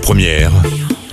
[0.00, 0.52] Première,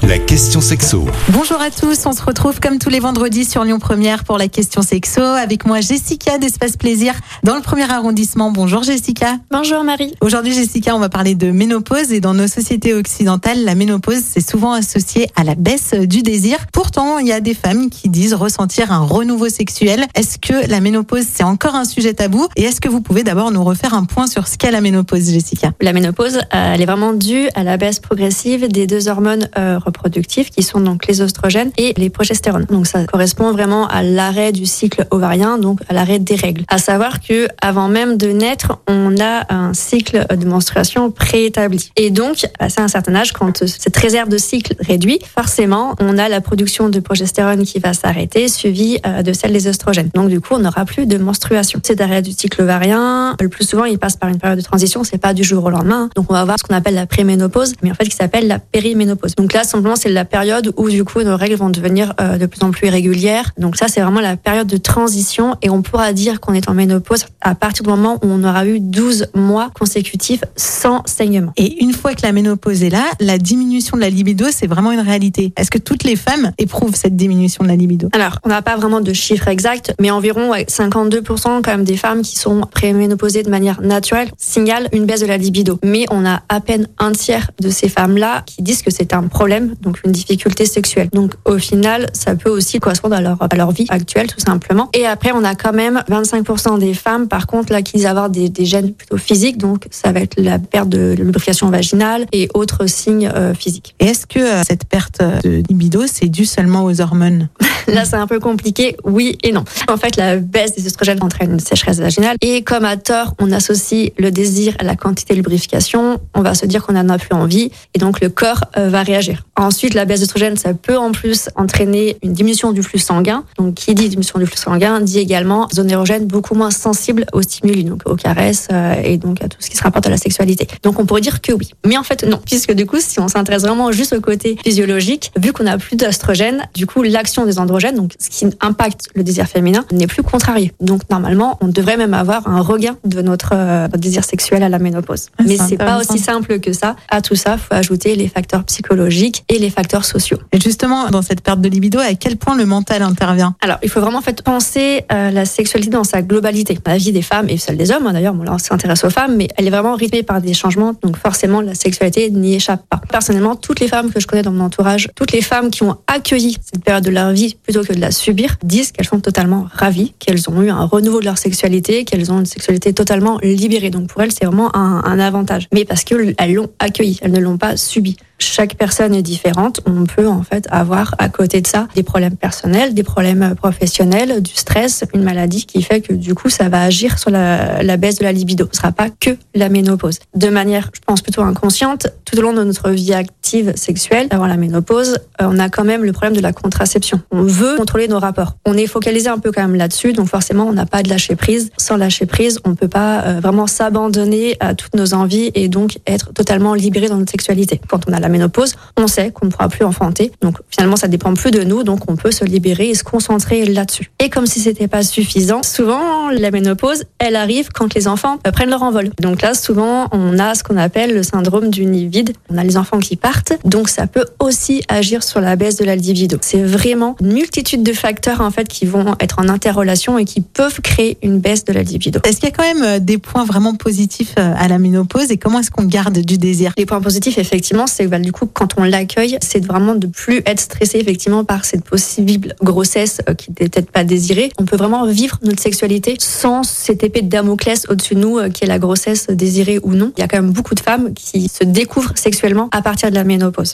[0.04, 1.06] la question sexo.
[1.30, 4.48] Bonjour à tous, on se retrouve comme tous les vendredis sur Lyon Première pour la
[4.48, 5.22] question sexo.
[5.22, 8.52] Avec moi Jessica d'Espace Plaisir dans le premier arrondissement.
[8.52, 9.38] Bonjour Jessica.
[9.52, 10.16] Bonjour Marie.
[10.22, 14.48] Aujourd'hui Jessica, on va parler de ménopause et dans nos sociétés occidentales, la ménopause c'est
[14.48, 16.58] souvent associé à la baisse du désir.
[16.72, 20.06] Pourtant, il y a des femmes qui disent ressentir un renouveau sexuel.
[20.16, 22.48] Est-ce que la ménopause c'est encore un sujet tabou?
[22.56, 25.30] Et est-ce que vous pouvez d'abord nous refaire un point sur ce qu'est la ménopause
[25.30, 25.72] Jessica?
[25.82, 30.50] La ménopause, elle est vraiment due à la baisse progressive des deux hormones euh, reproductives
[30.50, 32.66] qui sont donc les oestrogènes et les progestérones.
[32.66, 36.64] Donc ça correspond vraiment à l'arrêt du cycle ovarien, donc à l'arrêt des règles.
[36.68, 41.92] À savoir que avant même de naître, on a un cycle de menstruation préétabli.
[41.96, 46.30] Et donc, à un certain âge, quand cette réserve de cycle réduit, forcément, on a
[46.30, 50.10] la production de progestérone qui va s'arrêter, suivie euh, de celle des oestrogènes.
[50.14, 51.80] Donc du coup, on n'aura plus de menstruation.
[51.84, 55.04] Cet arrêt du cycle ovarien, le plus souvent, il passe par une période de transition,
[55.04, 56.10] c'est pas du jour au lendemain.
[56.16, 58.60] Donc on va avoir ce qu'on appelle la préménopause, mais en fait qui s'appelle la
[58.60, 59.36] périménopause.
[59.36, 62.46] Donc là, simplement, c'est la période où du coup nos règles vont devenir euh, de
[62.46, 63.52] plus en plus irrégulières.
[63.58, 66.74] Donc ça, c'est vraiment la période de transition et on pourra dire qu'on est en
[66.74, 71.54] ménopause à partir du moment où on aura eu 12 mois consécutifs sans saignement.
[71.58, 74.92] Et une fois que la ménopause est là, la diminution de la libido, c'est vraiment
[74.92, 75.54] une réalité.
[75.58, 78.10] Est-ce que toutes les femmes éprouvent cette diminution de la libido?
[78.12, 81.98] Alors, on n'a pas vraiment de chiffres exacts, mais environ ouais, 52% quand même des
[81.98, 85.80] femmes qui sont préménopausées de manière naturelle signalent une baisse de la libido.
[85.84, 89.24] Mais on a à peine un tiers de ces femmes-là qui disent que c'est un
[89.28, 91.10] problème, donc une difficulté sexuelle.
[91.14, 94.90] Donc au final, ça peut aussi correspondre à leur, à leur vie actuelle tout simplement.
[94.94, 98.30] Et après, on a quand même 25% des femmes, par contre, là, qui disent avoir
[98.30, 102.50] des, des gènes plutôt physiques, donc ça va être la perte de lubrification vaginale et
[102.54, 103.96] autres signes euh, physiques.
[104.00, 107.50] Et est-ce que euh, cette perte de libido, c'est dû seulement aux hormones?
[107.88, 109.64] Là, c'est un peu compliqué, oui et non.
[109.88, 112.36] En fait, la baisse des oestrogènes entraîne une sécheresse vaginale.
[112.42, 116.54] Et comme à tort, on associe le désir à la quantité de lubrification, on va
[116.54, 119.44] se dire qu'on n'en a plus envie et donc le corps euh, va réagir.
[119.60, 123.44] Ensuite, la baisse d'oestrogène, ça peut en plus entraîner une diminution du flux sanguin.
[123.58, 127.42] Donc, qui dit diminution du flux sanguin dit également zone érogène beaucoup moins sensible aux
[127.42, 130.16] stimuli, donc aux caresses euh, et donc à tout ce qui se rapporte à la
[130.16, 130.66] sexualité.
[130.82, 131.72] Donc, on pourrait dire que oui.
[131.86, 132.40] Mais en fait, non.
[132.46, 135.98] Puisque du coup, si on s'intéresse vraiment juste au côté physiologique, vu qu'on a plus
[135.98, 140.24] d'oestrogène, du coup, l'action des androgènes, donc ce qui impacte le désir féminin, n'est plus
[140.24, 140.72] contrarié.
[140.80, 144.70] Donc, normalement, on devrait même avoir un regain de notre, euh, notre désir sexuel à
[144.70, 145.28] la ménopause.
[145.38, 146.96] Ah, Mais c'est pas aussi simple que ça.
[147.10, 150.38] À tout ça, faut ajouter les facteurs psychologiques et les facteurs sociaux.
[150.52, 153.56] Et justement, dans cette perte de libido, à quel point le mental intervient?
[153.62, 156.78] Alors, il faut vraiment en fait penser euh, la sexualité dans sa globalité.
[156.86, 159.10] La vie des femmes et celle des hommes, hein, d'ailleurs, bon, là, on s'intéresse aux
[159.10, 162.84] femmes, mais elle est vraiment rythmée par des changements, donc forcément, la sexualité n'y échappe
[162.90, 163.02] pas.
[163.10, 165.98] Personnellement, toutes les femmes que je connais dans mon entourage, toutes les femmes qui ont
[166.08, 169.68] accueilli cette période de leur vie plutôt que de la subir, disent qu'elles sont totalement
[169.72, 173.90] ravies, qu'elles ont eu un renouveau de leur sexualité, qu'elles ont une sexualité totalement libérée.
[173.90, 175.68] Donc pour elles, c'est vraiment un, un avantage.
[175.74, 178.18] Mais parce qu'elles l'ont accueilli, elles ne l'ont pas subi.
[178.40, 179.82] Chaque personne est différente.
[179.86, 184.42] On peut en fait avoir à côté de ça des problèmes personnels, des problèmes professionnels,
[184.42, 187.98] du stress, une maladie qui fait que du coup ça va agir sur la, la
[187.98, 188.68] baisse de la libido.
[188.72, 190.20] Ce sera pas que la ménopause.
[190.36, 193.39] De manière, je pense plutôt inconsciente, tout au long de notre vie active
[193.76, 197.22] sexuelle, avant la ménopause, euh, on a quand même le problème de la contraception.
[197.32, 198.56] On veut contrôler nos rapports.
[198.66, 201.36] On est focalisé un peu quand même là-dessus, donc forcément on n'a pas de lâcher
[201.36, 201.72] prise.
[201.78, 206.00] Sans lâcher prise, on peut pas euh, vraiment s'abandonner à toutes nos envies et donc
[206.08, 207.82] être totalement libéré dans notre sexualité.
[207.88, 210.32] Quand on a la ménopause, on sait qu'on ne pourra plus enfanter.
[210.42, 213.66] Donc finalement, ça dépend plus de nous, donc on peut se libérer et se concentrer
[213.66, 214.12] là-dessus.
[214.20, 218.52] Et comme si c'était pas suffisant, souvent la ménopause, elle arrive quand les enfants euh,
[218.52, 219.10] prennent leur envol.
[219.20, 222.34] Donc là, souvent, on a ce qu'on appelle le syndrome du nid vide.
[222.50, 225.86] On a les enfants qui partent, donc ça peut aussi agir sur la baisse de
[225.86, 226.38] la libido.
[226.42, 230.42] C'est vraiment une multitude de facteurs en fait qui vont être en interrelation et qui
[230.42, 232.20] peuvent créer une baisse de la libido.
[232.24, 235.32] Est-ce qu'il y a quand même euh, des points vraiment positifs euh, à la ménopause
[235.32, 236.74] et comment est-ce qu'on garde du désir?
[236.78, 240.08] Les points positifs, effectivement, c'est que bah, du coup, quand on l'accueille, c'est vraiment de
[240.08, 244.52] plus être stressé effectivement par cette possible grossesse euh, qui n'était peut-être pas désirée.
[244.58, 248.50] On peut vraiment vivre notre sexualité sans cette épée de Damoclès au-dessus de nous, euh,
[248.50, 250.12] qui est la grossesse désirée ou non.
[250.18, 253.16] Il y a quand même beaucoup de femmes qui se découvrent sexuellement à partir de
[253.16, 253.24] la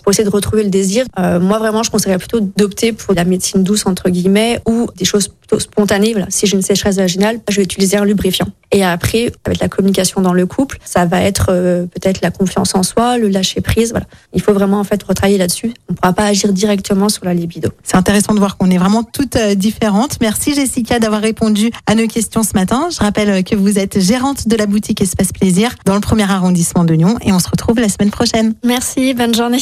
[0.02, 3.24] Pour essayer de retrouver le désir, euh, moi vraiment, je conseillerais plutôt d'opter pour la
[3.24, 6.12] médecine douce entre guillemets ou des choses plutôt spontanées.
[6.12, 8.48] Voilà, si j'ai une sécheresse vaginale, je vais utiliser un lubrifiant.
[8.76, 12.76] Et après, avec la communication dans le couple, ça va être euh, peut-être la confiance
[12.76, 13.92] en soi, le lâcher prise.
[13.92, 15.74] Voilà, il faut vraiment en fait retravailler là-dessus.
[15.88, 17.70] On ne pourra pas agir directement sur la libido.
[17.84, 20.18] C'est intéressant de voir qu'on est vraiment toutes euh, différentes.
[20.20, 22.90] Merci Jessica d'avoir répondu à nos questions ce matin.
[22.92, 26.30] Je rappelle euh, que vous êtes gérante de la boutique Espace Plaisir dans le premier
[26.30, 28.56] arrondissement de Lyon et on se retrouve la semaine prochaine.
[28.66, 29.62] Merci, bonne journée.